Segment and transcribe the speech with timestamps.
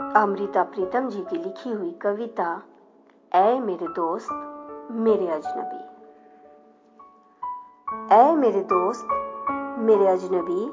[0.00, 2.62] अमृता प्रीतम जी की लिखी हुई कविता,
[3.34, 4.28] ऐ मेरे दोस्त,
[4.90, 5.84] मेरे अजनबी।
[8.14, 9.08] ऐ मेरे दोस्त,
[9.78, 10.64] मेरे अजनबी,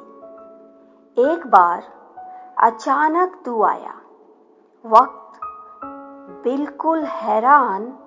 [1.32, 1.84] एक बार
[2.60, 3.94] अचानक तू आया।
[4.86, 5.40] वक्त
[6.44, 8.00] बिल्कुल हैरान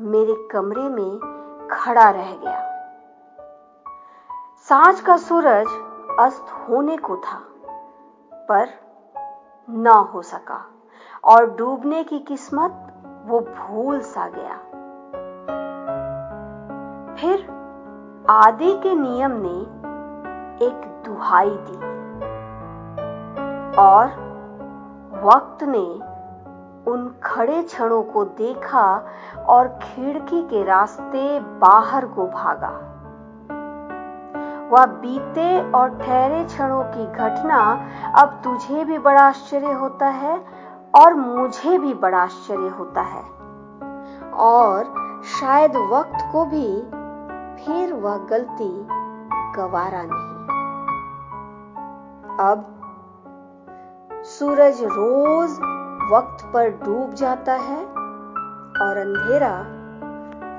[0.00, 1.18] मेरे कमरे में
[1.72, 2.60] खड़ा रह गया।
[4.68, 5.66] साँझ का सूरज
[6.20, 7.38] अस्त होने को था,
[8.48, 8.87] पर
[9.70, 10.66] ना हो सका।
[11.24, 12.92] और डूबने की किस्मत
[13.26, 14.58] वो भूल सा गया।
[17.14, 17.58] फिर
[18.30, 19.78] आदि के नियम ने
[20.66, 21.98] एक दुहाई दी।
[23.76, 24.06] और
[25.24, 26.18] वक्त ने
[26.90, 29.04] उन खड़े क्षणों को देखा
[29.46, 32.97] और खिड़की के रास्ते बाहर को भागा।
[34.70, 37.58] वह बीते और ठहरे क्षणों की घटना
[38.16, 40.38] अब तुझे भी बड़ा आश्चर्य होता है
[40.96, 43.22] और मुझे भी बड़ा आश्चर्य होता है।
[44.44, 44.92] और
[45.40, 46.66] शायद वक्त को भी
[47.58, 48.70] फिर वह गलती
[49.56, 50.36] गवारा नहीं।
[52.40, 52.74] अब
[54.24, 55.58] सूरज रोज
[56.12, 57.84] वक्त पर डूब जाता है
[58.82, 59.54] और अंधेरा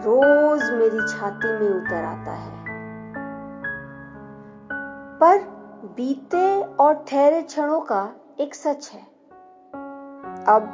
[0.05, 2.58] रोज मेरी छाती में उतर आता है।
[5.19, 5.37] पर
[5.95, 9.01] बीते और ठहरे क्षणों का एक सच है।
[10.47, 10.67] अब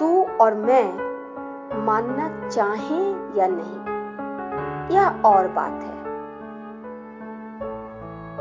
[0.00, 6.02] तू और मैं मानना चाहें या नहीं, यह और बात है।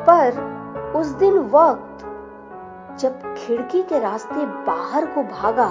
[0.06, 2.06] पर उस दिन वक्त
[3.00, 5.70] जब खिड़की के रास्ते बाहर को भागा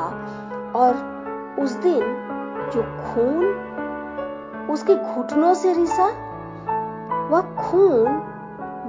[0.79, 0.95] और
[1.61, 2.03] उस दिन
[2.75, 6.07] जो खून उसके घुटनों से रिसा,
[7.29, 8.32] वह खून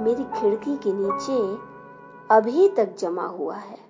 [0.03, 1.57] मेरी खिड़की के नीचे
[2.31, 3.82] अभी तक जमा हुआ है।